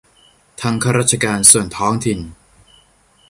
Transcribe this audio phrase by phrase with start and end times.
[0.61, 2.19] ทั้งราชการส่วนท้องถิ่น